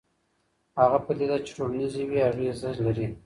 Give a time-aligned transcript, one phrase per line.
[0.79, 3.07] هغه پدیده چې ټولنیز وي اغېز لري.